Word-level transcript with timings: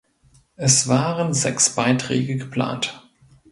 Es 0.55 0.87
waren 0.87 1.31
sechs 1.35 1.75
Beiträge 1.75 2.35
geplant. 2.37 3.07